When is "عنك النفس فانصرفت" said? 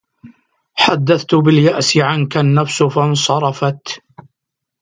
1.97-4.01